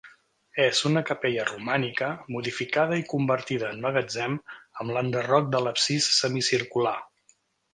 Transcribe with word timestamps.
És 0.61 0.79
una 0.89 1.01
capella 1.09 1.43
romànica 1.49 2.07
modificada 2.35 2.99
i 3.01 3.05
convertida 3.11 3.69
en 3.75 3.83
magatzem 3.85 4.41
amb 4.81 4.97
l'enderroc 4.97 5.53
de 5.57 5.63
l'absis 5.67 6.09
semicircular. 6.23 6.97